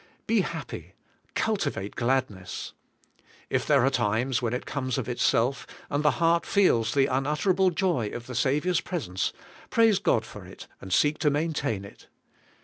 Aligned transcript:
Be 0.25 0.41
happy. 0.41 0.95
Cultivate 1.35 1.95
gladness. 1.95 2.73
If 3.51 3.67
there 3.67 3.85
are 3.85 3.91
times 3.91 4.41
when 4.41 4.51
it 4.51 4.65
comes 4.65 4.97
of 4.97 5.07
itself, 5.07 5.67
and 5.91 6.03
the 6.03 6.17
heart 6.17 6.43
feels 6.43 6.95
the 6.95 7.05
unut 7.05 7.37
terable 7.37 7.71
joy 7.71 8.09
of 8.09 8.25
the 8.25 8.33
Saviour's 8.33 8.81
presence, 8.81 9.31
praise 9.69 9.99
God 9.99 10.25
for 10.25 10.43
it, 10.43 10.65
and 10.81 10.91
seek 10.91 11.19
to 11.19 11.29
maintain 11.29 11.85
it. 11.85 12.07